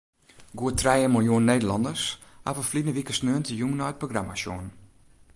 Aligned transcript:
Goed 0.59 0.77
trije 0.81 1.09
miljoen 1.15 1.45
Nederlanners 1.49 2.05
hawwe 2.47 2.63
ferline 2.69 2.95
wike 2.95 3.15
sneontejûn 3.17 3.75
nei 3.77 3.91
it 3.93 4.01
programma 4.01 4.35
sjoen. 4.43 4.65